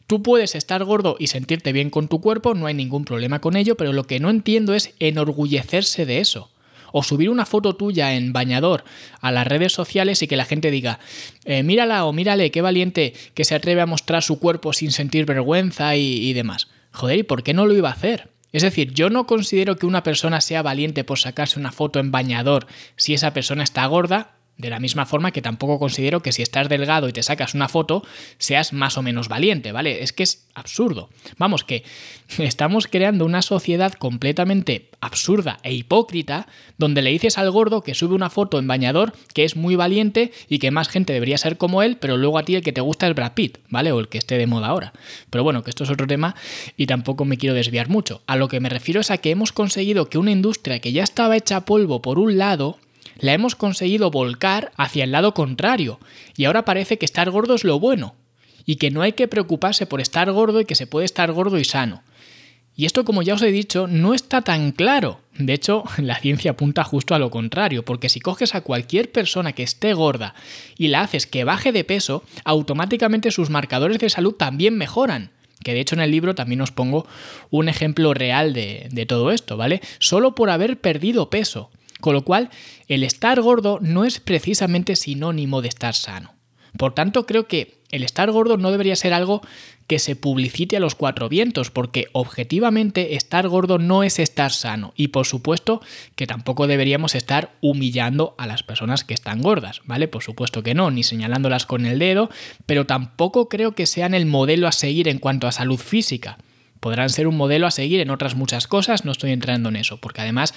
Tú 0.07 0.21
puedes 0.21 0.55
estar 0.55 0.83
gordo 0.83 1.15
y 1.19 1.27
sentirte 1.27 1.71
bien 1.71 1.89
con 1.89 2.09
tu 2.09 2.19
cuerpo, 2.19 2.53
no 2.53 2.65
hay 2.65 2.73
ningún 2.73 3.05
problema 3.05 3.39
con 3.39 3.55
ello, 3.55 3.77
pero 3.77 3.93
lo 3.93 4.07
que 4.07 4.19
no 4.19 4.29
entiendo 4.29 4.73
es 4.73 4.93
enorgullecerse 4.99 6.05
de 6.05 6.19
eso 6.19 6.51
o 6.91 7.03
subir 7.03 7.29
una 7.29 7.45
foto 7.45 7.75
tuya 7.75 8.13
en 8.15 8.33
bañador 8.33 8.83
a 9.19 9.31
las 9.31 9.47
redes 9.47 9.73
sociales 9.73 10.21
y 10.21 10.27
que 10.27 10.35
la 10.35 10.45
gente 10.45 10.71
diga, 10.71 10.99
eh, 11.45 11.63
mírala 11.63 12.05
o 12.05 12.13
mírale, 12.13 12.51
qué 12.51 12.61
valiente 12.61 13.13
que 13.33 13.45
se 13.45 13.55
atreve 13.55 13.81
a 13.81 13.85
mostrar 13.85 14.23
su 14.23 14.39
cuerpo 14.39 14.73
sin 14.73 14.91
sentir 14.91 15.25
vergüenza 15.25 15.95
y, 15.95 16.29
y 16.29 16.33
demás. 16.33 16.67
Joder, 16.91 17.19
¿y 17.19 17.23
por 17.23 17.43
qué 17.43 17.53
no 17.53 17.65
lo 17.65 17.73
iba 17.73 17.89
a 17.89 17.93
hacer? 17.93 18.29
Es 18.51 18.63
decir, 18.63 18.93
yo 18.93 19.09
no 19.09 19.27
considero 19.27 19.77
que 19.77 19.85
una 19.85 20.03
persona 20.03 20.41
sea 20.41 20.61
valiente 20.61 21.03
por 21.03 21.19
sacarse 21.19 21.59
una 21.59 21.71
foto 21.71 21.99
en 21.99 22.11
bañador 22.11 22.67
si 22.97 23.13
esa 23.13 23.33
persona 23.33 23.63
está 23.63 23.85
gorda 23.85 24.35
de 24.57 24.69
la 24.69 24.79
misma 24.79 25.05
forma 25.05 25.31
que 25.31 25.41
tampoco 25.41 25.79
considero 25.79 26.21
que 26.21 26.31
si 26.31 26.41
estás 26.41 26.69
delgado 26.69 27.09
y 27.09 27.13
te 27.13 27.23
sacas 27.23 27.55
una 27.55 27.67
foto, 27.67 28.03
seas 28.37 28.73
más 28.73 28.97
o 28.97 29.01
menos 29.01 29.27
valiente, 29.27 29.71
¿vale? 29.71 30.03
Es 30.03 30.13
que 30.13 30.23
es 30.23 30.47
absurdo. 30.53 31.09
Vamos, 31.37 31.63
que 31.63 31.83
estamos 32.37 32.87
creando 32.87 33.25
una 33.25 33.41
sociedad 33.41 33.93
completamente 33.93 34.89
absurda 35.01 35.57
e 35.63 35.73
hipócrita 35.73 36.47
donde 36.77 37.01
le 37.01 37.09
dices 37.09 37.39
al 37.39 37.49
gordo 37.49 37.81
que 37.81 37.95
sube 37.95 38.13
una 38.13 38.29
foto 38.29 38.59
en 38.59 38.67
bañador 38.67 39.13
que 39.33 39.43
es 39.43 39.55
muy 39.55 39.75
valiente 39.75 40.31
y 40.47 40.59
que 40.59 40.69
más 40.69 40.89
gente 40.89 41.11
debería 41.13 41.39
ser 41.39 41.57
como 41.57 41.81
él, 41.81 41.97
pero 41.97 42.17
luego 42.17 42.37
a 42.37 42.43
ti 42.43 42.55
el 42.55 42.61
que 42.61 42.71
te 42.71 42.81
gusta 42.81 43.07
es 43.07 43.15
Brad 43.15 43.33
Pitt, 43.33 43.57
¿vale? 43.69 43.91
O 43.91 43.99
el 43.99 44.09
que 44.09 44.19
esté 44.19 44.37
de 44.37 44.47
moda 44.47 44.67
ahora. 44.67 44.93
Pero 45.29 45.43
bueno, 45.43 45.63
que 45.63 45.71
esto 45.71 45.83
es 45.83 45.89
otro 45.89 46.05
tema 46.05 46.35
y 46.77 46.85
tampoco 46.85 47.25
me 47.25 47.37
quiero 47.37 47.55
desviar 47.55 47.89
mucho. 47.89 48.21
A 48.27 48.35
lo 48.35 48.47
que 48.47 48.59
me 48.59 48.69
refiero 48.69 49.01
es 49.01 49.09
a 49.09 49.17
que 49.17 49.31
hemos 49.31 49.51
conseguido 49.51 50.09
que 50.09 50.19
una 50.19 50.31
industria 50.31 50.79
que 50.79 50.91
ya 50.91 51.03
estaba 51.03 51.35
hecha 51.35 51.65
polvo 51.65 52.01
por 52.01 52.19
un 52.19 52.37
lado, 52.37 52.77
la 53.21 53.33
hemos 53.33 53.55
conseguido 53.55 54.11
volcar 54.11 54.71
hacia 54.75 55.05
el 55.05 55.11
lado 55.11 55.33
contrario, 55.33 55.99
y 56.35 56.45
ahora 56.45 56.65
parece 56.65 56.97
que 56.97 57.05
estar 57.05 57.29
gordo 57.31 57.55
es 57.55 57.63
lo 57.63 57.79
bueno, 57.79 58.15
y 58.65 58.75
que 58.75 58.91
no 58.91 59.01
hay 59.01 59.13
que 59.13 59.27
preocuparse 59.27 59.85
por 59.85 60.01
estar 60.01 60.29
gordo 60.31 60.59
y 60.59 60.65
que 60.65 60.75
se 60.75 60.87
puede 60.87 61.05
estar 61.05 61.31
gordo 61.31 61.57
y 61.57 61.63
sano. 61.63 62.03
Y 62.75 62.85
esto, 62.85 63.05
como 63.05 63.21
ya 63.21 63.33
os 63.33 63.41
he 63.41 63.51
dicho, 63.51 63.87
no 63.87 64.13
está 64.13 64.41
tan 64.41 64.71
claro. 64.71 65.19
De 65.37 65.53
hecho, 65.53 65.83
la 65.97 66.19
ciencia 66.19 66.51
apunta 66.51 66.83
justo 66.83 67.13
a 67.13 67.19
lo 67.19 67.29
contrario, 67.29 67.85
porque 67.85 68.09
si 68.09 68.19
coges 68.19 68.55
a 68.55 68.61
cualquier 68.61 69.11
persona 69.11 69.53
que 69.53 69.63
esté 69.63 69.93
gorda 69.93 70.33
y 70.77 70.87
la 70.87 71.01
haces 71.01 71.27
que 71.27 71.43
baje 71.43 71.71
de 71.71 71.83
peso, 71.83 72.23
automáticamente 72.43 73.31
sus 73.31 73.49
marcadores 73.49 73.99
de 73.99 74.09
salud 74.09 74.33
también 74.33 74.77
mejoran. 74.77 75.31
Que 75.63 75.73
de 75.73 75.81
hecho 75.81 75.93
en 75.93 76.01
el 76.01 76.09
libro 76.09 76.33
también 76.33 76.61
os 76.61 76.71
pongo 76.71 77.05
un 77.51 77.69
ejemplo 77.69 78.15
real 78.15 78.53
de, 78.53 78.87
de 78.91 79.05
todo 79.05 79.31
esto, 79.31 79.57
¿vale? 79.57 79.81
Solo 79.99 80.33
por 80.33 80.49
haber 80.49 80.79
perdido 80.79 81.29
peso. 81.29 81.69
Con 82.01 82.13
lo 82.13 82.25
cual, 82.25 82.49
el 82.87 83.03
estar 83.03 83.39
gordo 83.41 83.79
no 83.81 84.03
es 84.03 84.19
precisamente 84.19 84.95
sinónimo 84.95 85.61
de 85.61 85.69
estar 85.69 85.95
sano. 85.95 86.33
Por 86.77 86.93
tanto, 86.93 87.25
creo 87.25 87.47
que 87.47 87.81
el 87.91 88.03
estar 88.03 88.31
gordo 88.31 88.57
no 88.57 88.71
debería 88.71 88.95
ser 88.95 89.13
algo 89.13 89.41
que 89.87 89.99
se 89.99 90.15
publicite 90.15 90.77
a 90.77 90.79
los 90.79 90.95
cuatro 90.95 91.27
vientos, 91.27 91.69
porque 91.69 92.07
objetivamente 92.13 93.15
estar 93.15 93.47
gordo 93.49 93.77
no 93.77 94.03
es 94.03 94.19
estar 94.19 94.51
sano. 94.51 94.93
Y 94.95 95.09
por 95.09 95.27
supuesto 95.27 95.81
que 96.15 96.27
tampoco 96.27 96.67
deberíamos 96.67 97.13
estar 97.13 97.51
humillando 97.59 98.33
a 98.37 98.47
las 98.47 98.63
personas 98.63 99.03
que 99.03 99.13
están 99.13 99.41
gordas, 99.41 99.81
¿vale? 99.83 100.07
Por 100.07 100.23
supuesto 100.23 100.63
que 100.63 100.73
no, 100.73 100.91
ni 100.91 101.03
señalándolas 101.03 101.65
con 101.65 101.85
el 101.85 101.99
dedo, 101.99 102.29
pero 102.65 102.85
tampoco 102.85 103.49
creo 103.49 103.73
que 103.73 103.85
sean 103.85 104.13
el 104.13 104.25
modelo 104.25 104.67
a 104.67 104.71
seguir 104.71 105.09
en 105.09 105.19
cuanto 105.19 105.47
a 105.47 105.51
salud 105.51 105.77
física 105.77 106.37
podrán 106.81 107.09
ser 107.09 107.27
un 107.27 107.37
modelo 107.37 107.65
a 107.65 107.71
seguir 107.71 108.01
en 108.01 108.09
otras 108.09 108.35
muchas 108.35 108.67
cosas, 108.67 109.05
no 109.05 109.13
estoy 109.13 109.31
entrando 109.31 109.69
en 109.69 109.77
eso, 109.77 109.97
porque 109.97 110.19
además 110.19 110.53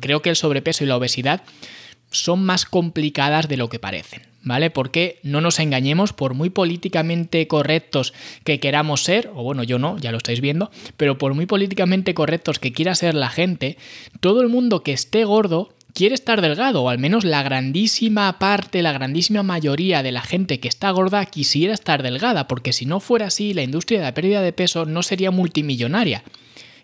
creo 0.00 0.20
que 0.20 0.28
el 0.28 0.36
sobrepeso 0.36 0.84
y 0.84 0.88
la 0.88 0.96
obesidad 0.96 1.42
son 2.10 2.44
más 2.44 2.66
complicadas 2.66 3.48
de 3.48 3.56
lo 3.56 3.70
que 3.70 3.78
parecen. 3.78 4.22
¿vale? 4.42 4.70
Porque 4.70 5.18
no 5.22 5.40
nos 5.40 5.58
engañemos, 5.58 6.12
por 6.12 6.34
muy 6.34 6.50
políticamente 6.50 7.46
correctos 7.46 8.14
que 8.44 8.60
queramos 8.60 9.04
ser, 9.04 9.30
o 9.34 9.42
bueno, 9.42 9.62
yo 9.62 9.78
no, 9.78 9.98
ya 9.98 10.10
lo 10.10 10.18
estáis 10.18 10.40
viendo, 10.40 10.70
pero 10.96 11.18
por 11.18 11.34
muy 11.34 11.46
políticamente 11.46 12.14
correctos 12.14 12.58
que 12.58 12.72
quiera 12.72 12.94
ser 12.94 13.14
la 13.14 13.28
gente, 13.28 13.76
todo 14.20 14.40
el 14.40 14.48
mundo 14.48 14.82
que 14.82 14.92
esté 14.92 15.24
gordo 15.24 15.74
quiere 15.98 16.14
estar 16.14 16.40
delgado, 16.40 16.84
o 16.84 16.90
al 16.90 16.98
menos 17.00 17.24
la 17.24 17.42
grandísima 17.42 18.38
parte, 18.38 18.82
la 18.82 18.92
grandísima 18.92 19.42
mayoría 19.42 20.04
de 20.04 20.12
la 20.12 20.22
gente 20.22 20.60
que 20.60 20.68
está 20.68 20.92
gorda 20.92 21.26
quisiera 21.26 21.74
estar 21.74 22.04
delgada, 22.04 22.46
porque 22.46 22.72
si 22.72 22.86
no 22.86 23.00
fuera 23.00 23.26
así, 23.26 23.52
la 23.52 23.64
industria 23.64 23.98
de 23.98 24.04
la 24.04 24.14
pérdida 24.14 24.40
de 24.40 24.52
peso 24.52 24.84
no 24.84 25.02
sería 25.02 25.32
multimillonaria. 25.32 26.22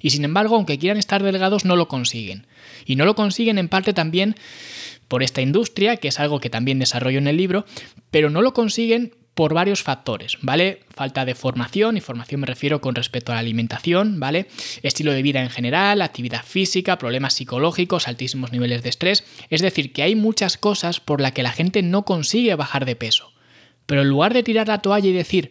Y 0.00 0.10
sin 0.10 0.24
embargo, 0.24 0.56
aunque 0.56 0.80
quieran 0.80 0.98
estar 0.98 1.22
delgados, 1.22 1.64
no 1.64 1.76
lo 1.76 1.86
consiguen. 1.86 2.48
Y 2.86 2.96
no 2.96 3.04
lo 3.04 3.14
consiguen 3.14 3.58
en 3.58 3.68
parte 3.68 3.92
también 3.92 4.34
por 5.06 5.22
esta 5.22 5.42
industria, 5.42 5.96
que 5.98 6.08
es 6.08 6.18
algo 6.18 6.40
que 6.40 6.50
también 6.50 6.80
desarrollo 6.80 7.18
en 7.18 7.28
el 7.28 7.36
libro, 7.36 7.66
pero 8.10 8.30
no 8.30 8.42
lo 8.42 8.52
consiguen 8.52 9.14
por 9.34 9.52
varios 9.52 9.82
factores, 9.82 10.38
¿vale? 10.42 10.80
Falta 10.90 11.24
de 11.24 11.34
formación, 11.34 11.96
y 11.96 12.00
formación 12.00 12.40
me 12.40 12.46
refiero 12.46 12.80
con 12.80 12.94
respecto 12.94 13.32
a 13.32 13.34
la 13.34 13.40
alimentación, 13.40 14.20
¿vale? 14.20 14.46
Estilo 14.82 15.12
de 15.12 15.22
vida 15.22 15.42
en 15.42 15.50
general, 15.50 16.02
actividad 16.02 16.44
física, 16.44 16.98
problemas 16.98 17.34
psicológicos, 17.34 18.06
altísimos 18.06 18.52
niveles 18.52 18.82
de 18.82 18.90
estrés. 18.90 19.24
Es 19.50 19.60
decir, 19.60 19.92
que 19.92 20.02
hay 20.02 20.14
muchas 20.14 20.56
cosas 20.56 21.00
por 21.00 21.20
las 21.20 21.32
que 21.32 21.42
la 21.42 21.52
gente 21.52 21.82
no 21.82 22.04
consigue 22.04 22.54
bajar 22.54 22.84
de 22.84 22.96
peso. 22.96 23.32
Pero 23.86 24.02
en 24.02 24.08
lugar 24.08 24.32
de 24.32 24.42
tirar 24.42 24.68
la 24.68 24.78
toalla 24.78 25.08
y 25.08 25.12
decir, 25.12 25.50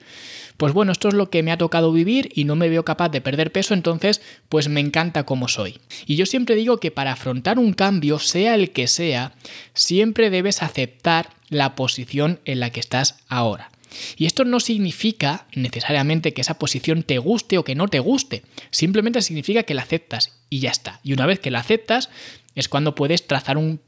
pues 0.57 0.73
bueno, 0.73 0.91
esto 0.91 1.07
es 1.07 1.13
lo 1.13 1.29
que 1.29 1.43
me 1.43 1.51
ha 1.51 1.57
tocado 1.57 1.91
vivir 1.91 2.31
y 2.33 2.45
no 2.45 2.55
me 2.55 2.69
veo 2.69 2.85
capaz 2.85 3.09
de 3.09 3.21
perder 3.21 3.51
peso, 3.51 3.73
entonces 3.73 4.21
pues 4.49 4.69
me 4.69 4.79
encanta 4.79 5.25
como 5.25 5.47
soy. 5.47 5.79
Y 6.05 6.15
yo 6.15 6.25
siempre 6.25 6.55
digo 6.55 6.77
que 6.77 6.89
para 6.89 7.11
afrontar 7.11 7.59
un 7.59 7.73
cambio, 7.73 8.17
sea 8.19 8.55
el 8.55 8.71
que 8.71 8.87
sea, 8.87 9.33
siempre 9.73 10.29
debes 10.29 10.63
aceptar 10.63 11.29
la 11.49 11.75
posición 11.75 12.39
en 12.45 12.59
la 12.59 12.69
que 12.69 12.79
estás 12.79 13.17
ahora. 13.27 13.72
Y 14.17 14.25
esto 14.25 14.45
no 14.45 14.59
significa 14.59 15.47
necesariamente 15.53 16.33
que 16.33 16.41
esa 16.41 16.59
posición 16.59 17.03
te 17.03 17.17
guste 17.17 17.57
o 17.57 17.63
que 17.63 17.75
no 17.75 17.87
te 17.87 17.99
guste, 17.99 18.43
simplemente 18.71 19.21
significa 19.21 19.63
que 19.63 19.73
la 19.73 19.83
aceptas 19.83 20.37
y 20.49 20.59
ya 20.59 20.71
está. 20.71 20.99
Y 21.03 21.13
una 21.13 21.25
vez 21.25 21.39
que 21.39 21.51
la 21.51 21.59
aceptas 21.59 22.09
es 22.55 22.69
cuando 22.69 22.95
puedes 22.95 23.27
trazar 23.27 23.57
un, 23.57 23.79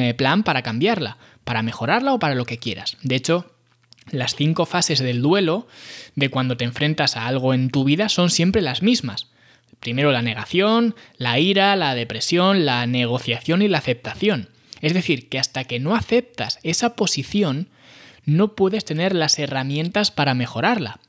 eh, 0.00 0.14
plan 0.14 0.42
para 0.42 0.62
cambiarla, 0.62 1.18
para 1.44 1.62
mejorarla 1.62 2.14
o 2.14 2.18
para 2.18 2.34
lo 2.34 2.44
que 2.44 2.58
quieras. 2.58 2.96
De 3.02 3.16
hecho, 3.16 3.52
las 4.10 4.34
cinco 4.34 4.66
fases 4.66 4.98
del 4.98 5.22
duelo, 5.22 5.66
de 6.14 6.28
cuando 6.28 6.56
te 6.56 6.64
enfrentas 6.64 7.16
a 7.16 7.26
algo 7.26 7.54
en 7.54 7.70
tu 7.70 7.84
vida, 7.84 8.08
son 8.08 8.30
siempre 8.30 8.62
las 8.62 8.82
mismas. 8.82 9.28
Primero 9.80 10.12
la 10.12 10.22
negación, 10.22 10.94
la 11.16 11.38
ira, 11.38 11.74
la 11.76 11.94
depresión, 11.94 12.64
la 12.64 12.86
negociación 12.86 13.62
y 13.62 13.68
la 13.68 13.78
aceptación. 13.78 14.48
Es 14.80 14.94
decir, 14.94 15.28
que 15.28 15.38
hasta 15.38 15.64
que 15.64 15.80
no 15.80 15.94
aceptas 15.94 16.58
esa 16.62 16.94
posición, 16.94 17.68
no 18.24 18.54
puedes 18.54 18.84
tener 18.84 19.14
las 19.14 19.38
herramientas 19.38 20.10
para 20.10 20.34
mejorarla. 20.34 21.00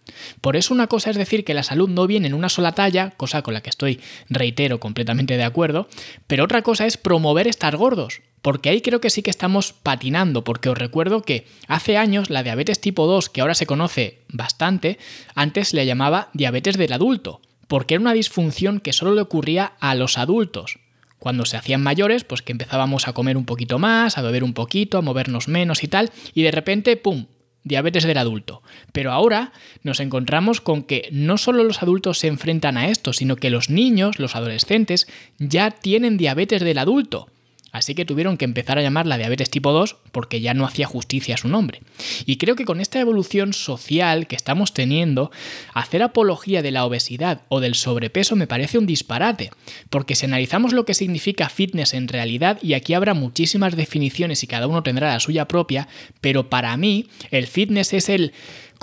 Por 0.41 0.55
eso 0.55 0.73
una 0.73 0.87
cosa 0.87 1.09
es 1.09 1.17
decir 1.17 1.43
que 1.43 1.53
la 1.53 1.63
salud 1.63 1.89
no 1.89 2.07
viene 2.07 2.27
en 2.27 2.33
una 2.33 2.49
sola 2.49 2.73
talla, 2.73 3.11
cosa 3.11 3.41
con 3.41 3.53
la 3.53 3.61
que 3.61 3.69
estoy, 3.69 3.99
reitero, 4.29 4.79
completamente 4.79 5.37
de 5.37 5.43
acuerdo, 5.43 5.87
pero 6.27 6.43
otra 6.43 6.61
cosa 6.61 6.85
es 6.85 6.97
promover 6.97 7.47
estar 7.47 7.77
gordos, 7.77 8.21
porque 8.41 8.69
ahí 8.69 8.81
creo 8.81 9.01
que 9.01 9.09
sí 9.09 9.21
que 9.21 9.31
estamos 9.31 9.73
patinando, 9.73 10.43
porque 10.43 10.69
os 10.69 10.77
recuerdo 10.77 11.21
que 11.21 11.45
hace 11.67 11.97
años 11.97 12.29
la 12.29 12.43
diabetes 12.43 12.81
tipo 12.81 13.07
2, 13.07 13.29
que 13.29 13.41
ahora 13.41 13.55
se 13.55 13.65
conoce 13.65 14.19
bastante, 14.29 14.97
antes 15.35 15.73
le 15.73 15.85
llamaba 15.85 16.29
diabetes 16.33 16.77
del 16.77 16.93
adulto, 16.93 17.41
porque 17.67 17.95
era 17.95 18.01
una 18.01 18.13
disfunción 18.13 18.79
que 18.79 18.93
solo 18.93 19.15
le 19.15 19.21
ocurría 19.21 19.73
a 19.79 19.95
los 19.95 20.17
adultos. 20.17 20.79
Cuando 21.23 21.45
se 21.45 21.55
hacían 21.55 21.81
mayores, 21.81 22.25
pues 22.25 22.41
que 22.41 22.51
empezábamos 22.51 23.07
a 23.07 23.13
comer 23.13 23.37
un 23.37 23.45
poquito 23.45 23.79
más, 23.79 24.17
a 24.17 24.21
beber 24.21 24.43
un 24.43 24.53
poquito, 24.53 24.97
a 24.97 25.01
movernos 25.01 25.47
menos 25.47 25.81
y 25.81 25.87
tal, 25.87 26.11
y 26.33 26.41
de 26.41 26.51
repente, 26.51 26.97
¡pum!, 26.97 27.27
diabetes 27.63 28.03
del 28.03 28.17
adulto. 28.17 28.61
Pero 28.91 29.13
ahora 29.13 29.53
nos 29.83 30.01
encontramos 30.01 30.59
con 30.59 30.83
que 30.83 31.07
no 31.13 31.37
solo 31.37 31.63
los 31.63 31.81
adultos 31.81 32.17
se 32.17 32.27
enfrentan 32.27 32.75
a 32.75 32.89
esto, 32.89 33.13
sino 33.13 33.37
que 33.37 33.49
los 33.49 33.69
niños, 33.69 34.19
los 34.19 34.35
adolescentes, 34.35 35.07
ya 35.39 35.71
tienen 35.71 36.17
diabetes 36.17 36.61
del 36.61 36.77
adulto. 36.77 37.29
Así 37.73 37.95
que 37.95 38.05
tuvieron 38.05 38.37
que 38.37 38.45
empezar 38.45 38.77
a 38.77 38.83
llamarla 38.83 39.17
diabetes 39.17 39.49
tipo 39.49 39.73
2 39.73 39.97
porque 40.11 40.39
ya 40.39 40.53
no 40.53 40.65
hacía 40.65 40.85
justicia 40.85 41.35
a 41.35 41.39
su 41.39 41.49
nombre. 41.49 41.81
Y 42.25 42.37
creo 42.37 42.55
que 42.55 42.65
con 42.65 42.79
esta 42.79 42.99
evolución 42.99 43.51
social 43.51 44.27
que 44.27 44.35
estamos 44.35 44.73
teniendo, 44.73 45.31
hacer 45.73 46.03
apología 46.03 46.61
de 46.61 46.71
la 46.71 46.85
obesidad 46.85 47.41
o 47.49 47.59
del 47.59 47.73
sobrepeso 47.73 48.35
me 48.35 48.47
parece 48.47 48.77
un 48.77 48.85
disparate, 48.85 49.49
porque 49.89 50.15
si 50.15 50.27
analizamos 50.27 50.71
lo 50.71 50.85
que 50.85 50.93
significa 50.93 51.49
fitness 51.49 51.95
en 51.95 52.07
realidad, 52.07 52.59
y 52.61 52.75
aquí 52.75 52.93
habrá 52.93 53.15
muchísimas 53.15 53.75
definiciones 53.75 54.43
y 54.43 54.47
cada 54.47 54.67
uno 54.67 54.83
tendrá 54.83 55.11
la 55.11 55.19
suya 55.19 55.47
propia, 55.47 55.87
pero 56.21 56.49
para 56.49 56.77
mí 56.77 57.07
el 57.31 57.47
fitness 57.47 57.93
es 57.93 58.07
el 58.07 58.33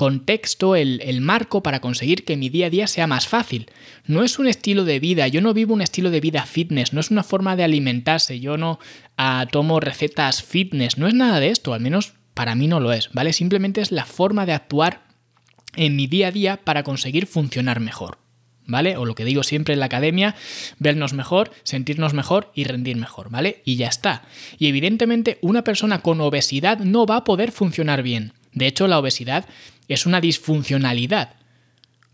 contexto, 0.01 0.77
el, 0.77 1.21
marco 1.21 1.63
para 1.63 1.81
conseguir 1.81 2.25
que 2.25 2.39
mi 2.39 2.49
día 2.49 2.69
a 2.69 2.71
día 2.71 2.87
sea 2.87 3.07
más 3.07 3.29
fácil. 3.29 3.71
No 4.07 4.25
es 4.25 4.39
un 4.39 4.47
estilo 4.47 4.87
de 4.87 4.99
vida, 4.99 5.29
yo 5.29 5.43
no 5.43 5.53
vivo 5.53 5.75
un 5.75 5.83
estilo 5.83 6.11
de 6.11 6.23
vida 6.23 6.47
fitness, 6.47 6.95
no 6.95 7.01
es 7.01 7.11
una 7.11 7.23
forma 7.23 7.55
de 7.55 7.65
alimentarse, 7.65 8.41
yo 8.41 8.57
no 8.57 8.79
ah, 9.19 9.47
tomo 9.53 9.79
recetas 9.79 10.43
fitness, 10.43 10.97
no 10.97 11.07
es 11.07 11.13
nada 11.13 11.39
de 11.39 11.51
esto, 11.51 11.75
al 11.75 11.83
menos 11.83 12.15
para 12.33 12.55
mí 12.55 12.67
no 12.67 12.81
lo 12.81 12.95
es, 12.95 13.11
¿vale? 13.13 13.35
Simplemente 13.35 13.83
es 13.83 13.93
la 13.93 14.07
forma 14.07 14.47
de 14.47 14.55
actuar 14.55 15.03
en 15.77 15.97
mi 15.97 16.07
día 16.07 16.29
a 16.29 16.33
día 16.33 16.57
para 16.57 16.83
conseguir 16.83 17.27
funcionar 17.27 17.79
mejor. 17.79 18.17
¿Vale? 18.71 18.97
O 18.97 19.05
lo 19.05 19.17
que 19.17 19.25
digo 19.25 19.43
siempre 19.43 19.75
en 19.75 19.81
la 19.81 19.87
academia, 19.87 20.37
vernos 20.79 21.13
mejor, 21.13 21.51
sentirnos 21.65 22.15
mejor 22.15 22.53
y 22.55 22.63
rendir 22.63 22.97
mejor, 22.97 23.29
¿vale? 23.29 23.63
Y 23.65 23.75
ya 23.75 23.89
está. 23.89 24.23
Y 24.59 24.69
evidentemente 24.69 25.39
una 25.43 25.65
persona 25.65 26.03
con 26.03 26.21
obesidad 26.21 26.79
no 26.79 27.05
va 27.05 27.17
a 27.17 27.25
poder 27.25 27.51
funcionar 27.51 28.05
bien. 28.05 28.33
De 28.53 28.69
hecho, 28.69 28.87
la 28.87 29.01
obesidad 29.01 29.47
es 29.89 30.07
una 30.07 30.21
disfuncionalidad, 30.21 31.35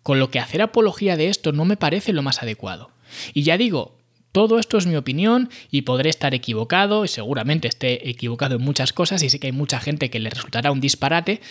con 0.02 0.18
lo 0.18 0.30
que 0.30 0.38
hacer 0.38 0.62
apología 0.62 1.18
de 1.18 1.28
esto 1.28 1.52
no 1.52 1.66
me 1.66 1.76
parece 1.76 2.14
lo 2.14 2.22
más 2.22 2.42
adecuado. 2.42 2.90
Y 3.34 3.42
ya 3.42 3.58
digo, 3.58 3.98
todo 4.32 4.58
esto 4.58 4.78
es 4.78 4.86
mi 4.86 4.96
opinión 4.96 5.50
y 5.70 5.82
podré 5.82 6.08
estar 6.08 6.32
equivocado 6.34 7.04
y 7.04 7.08
seguramente 7.08 7.68
esté 7.68 8.08
equivocado 8.08 8.56
en 8.56 8.62
muchas 8.62 8.94
cosas 8.94 9.22
y 9.22 9.28
sé 9.28 9.40
que 9.40 9.48
hay 9.48 9.52
mucha 9.52 9.78
gente 9.78 10.08
que 10.08 10.20
le 10.20 10.30
resultará 10.30 10.72
un 10.72 10.80
disparate, 10.80 11.42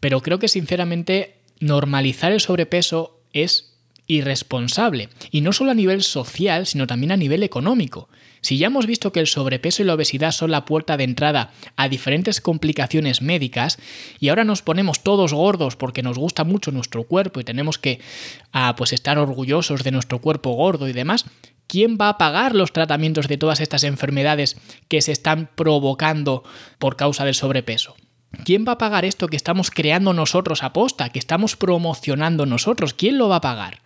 pero 0.00 0.20
creo 0.20 0.38
que 0.38 0.48
sinceramente 0.48 1.36
normalizar 1.60 2.32
el 2.32 2.40
sobrepeso 2.40 3.22
es 3.32 3.69
irresponsable, 4.10 5.08
y 5.30 5.40
no 5.40 5.52
solo 5.52 5.70
a 5.70 5.74
nivel 5.74 6.02
social, 6.02 6.66
sino 6.66 6.86
también 6.86 7.12
a 7.12 7.16
nivel 7.16 7.42
económico. 7.42 8.08
Si 8.40 8.58
ya 8.58 8.66
hemos 8.66 8.86
visto 8.86 9.12
que 9.12 9.20
el 9.20 9.26
sobrepeso 9.26 9.82
y 9.82 9.86
la 9.86 9.94
obesidad 9.94 10.32
son 10.32 10.50
la 10.50 10.64
puerta 10.64 10.96
de 10.96 11.04
entrada 11.04 11.52
a 11.76 11.88
diferentes 11.88 12.40
complicaciones 12.40 13.22
médicas, 13.22 13.78
y 14.18 14.28
ahora 14.28 14.44
nos 14.44 14.62
ponemos 14.62 15.02
todos 15.02 15.32
gordos 15.32 15.76
porque 15.76 16.02
nos 16.02 16.18
gusta 16.18 16.44
mucho 16.44 16.72
nuestro 16.72 17.04
cuerpo 17.04 17.40
y 17.40 17.44
tenemos 17.44 17.78
que 17.78 18.00
ah, 18.52 18.74
pues 18.76 18.92
estar 18.92 19.18
orgullosos 19.18 19.84
de 19.84 19.92
nuestro 19.92 20.20
cuerpo 20.20 20.52
gordo 20.52 20.88
y 20.88 20.92
demás, 20.92 21.26
¿quién 21.68 21.96
va 22.00 22.08
a 22.08 22.18
pagar 22.18 22.56
los 22.56 22.72
tratamientos 22.72 23.28
de 23.28 23.36
todas 23.36 23.60
estas 23.60 23.84
enfermedades 23.84 24.56
que 24.88 25.02
se 25.02 25.12
están 25.12 25.50
provocando 25.54 26.42
por 26.78 26.96
causa 26.96 27.24
del 27.24 27.34
sobrepeso? 27.34 27.94
¿Quién 28.44 28.64
va 28.66 28.72
a 28.72 28.78
pagar 28.78 29.04
esto 29.04 29.28
que 29.28 29.36
estamos 29.36 29.70
creando 29.70 30.12
nosotros 30.12 30.62
a 30.62 30.72
posta, 30.72 31.10
que 31.10 31.18
estamos 31.18 31.56
promocionando 31.56 32.46
nosotros? 32.46 32.94
¿Quién 32.94 33.18
lo 33.18 33.28
va 33.28 33.36
a 33.36 33.40
pagar? 33.40 33.82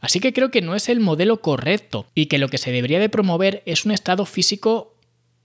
Así 0.00 0.20
que 0.20 0.32
creo 0.32 0.50
que 0.50 0.62
no 0.62 0.74
es 0.74 0.88
el 0.88 1.00
modelo 1.00 1.40
correcto 1.40 2.06
y 2.14 2.26
que 2.26 2.38
lo 2.38 2.48
que 2.48 2.58
se 2.58 2.70
debería 2.70 3.00
de 3.00 3.08
promover 3.08 3.62
es 3.66 3.84
un 3.84 3.92
estado 3.92 4.24
físico 4.26 4.94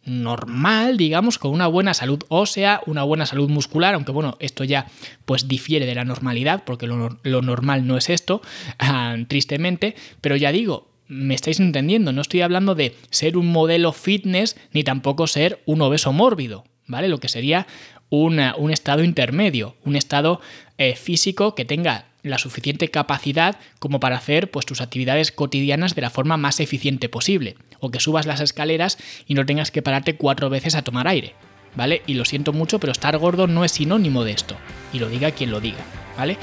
normal, 0.06 0.98
digamos, 0.98 1.40
con 1.40 1.52
una 1.52 1.68
buena 1.68 1.94
salud 1.94 2.24
ósea, 2.28 2.82
una 2.86 3.04
buena 3.04 3.26
salud 3.26 3.50
muscular, 3.50 3.94
aunque 3.94 4.12
bueno, 4.12 4.38
esto 4.40 4.64
ya 4.64 4.88
pues 5.26 5.48
difiere 5.48 5.86
de 5.86 5.96
la 5.96 6.04
normalidad, 6.04 6.64
porque 6.66 6.88
lo, 6.88 7.42
normal 7.42 7.88
no 7.88 7.98
es 7.98 8.10
esto, 8.10 8.42
ah, 8.80 9.16
tristemente, 9.28 9.96
pero 10.22 10.36
ya 10.36 10.52
digo, 10.52 10.92
me 11.08 11.36
estáis 11.36 11.60
entendiendo, 11.60 12.12
no 12.12 12.22
estoy 12.22 12.42
hablando 12.42 12.76
de 12.76 12.96
ser 13.10 13.38
un 13.38 13.48
modelo 13.52 13.94
fitness 13.94 14.58
ni 14.72 14.84
tampoco 14.84 15.28
ser 15.28 15.62
un 15.66 15.82
obeso 15.82 16.12
mórbido, 16.12 16.66
¿vale? 16.88 17.08
Lo 17.08 17.20
que 17.20 17.30
sería 17.30 17.68
un 18.10 18.70
estado 18.72 19.04
intermedio, 19.04 19.76
un 19.86 19.96
estado 19.96 20.40
eh, 20.78 20.96
físico 20.96 21.56
que 21.56 21.66
tenga 21.66 22.13
la 22.24 22.38
suficiente 22.38 22.90
capacidad 22.90 23.58
como 23.80 24.00
para 24.00 24.18
hacer 24.18 24.50
pues, 24.50 24.66
tus 24.66 24.82
actividades 24.82 25.32
cotidianas 25.32 25.94
de 25.94 26.02
la 26.02 26.10
forma 26.10 26.38
más 26.38 26.60
eficiente 26.60 27.10
posible, 27.10 27.56
o 27.80 27.92
que 27.92 28.00
subas 28.00 28.26
las 28.26 28.40
escaleras 28.40 28.98
y 29.28 29.36
no 29.36 29.46
tengas 29.46 29.70
que 29.70 29.82
pararte 29.82 30.16
cuatro 30.16 30.50
veces 30.50 30.76
a 30.76 30.82
tomar 30.82 31.08
aire. 31.08 31.36
¿vale? 31.76 32.02
Y 32.08 32.14
lo 32.14 32.26
siento 32.26 32.54
mucho, 32.54 32.80
pero 32.80 32.92
estar 32.92 33.18
gordo 33.18 33.48
no 33.48 33.64
es 33.66 33.74
sinónimo 33.74 34.24
de 34.24 34.32
esto. 34.32 34.56
Y 34.92 35.00
lo 35.00 35.10
diga 35.10 35.32
quien 35.32 35.52
lo 35.52 35.60
diga. 35.60 35.80
¿Vale? 36.16 36.38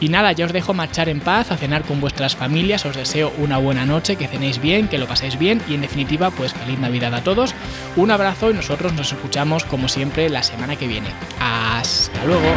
Y 0.00 0.08
nada, 0.08 0.32
ya 0.32 0.46
os 0.46 0.52
dejo 0.52 0.74
marchar 0.74 1.08
en 1.08 1.20
paz, 1.20 1.52
a 1.52 1.56
cenar 1.56 1.84
con 1.84 2.00
vuestras 2.00 2.34
familias, 2.34 2.84
os 2.86 2.96
deseo 2.96 3.32
una 3.38 3.56
buena 3.56 3.86
noche, 3.86 4.16
que 4.16 4.26
cenéis 4.26 4.60
bien, 4.60 4.88
que 4.88 4.98
lo 4.98 5.06
paséis 5.06 5.38
bien 5.38 5.62
y 5.68 5.74
en 5.74 5.82
definitiva, 5.82 6.32
pues 6.32 6.52
feliz 6.52 6.80
Navidad 6.80 7.14
a 7.14 7.22
todos. 7.22 7.54
Un 7.94 8.10
abrazo 8.10 8.50
y 8.50 8.54
nosotros 8.54 8.94
nos 8.94 9.12
escuchamos 9.12 9.62
como 9.64 9.88
siempre 9.88 10.28
la 10.28 10.42
semana 10.42 10.74
que 10.74 10.88
viene. 10.88 11.08
Hasta 11.38 12.24
luego. 12.24 12.52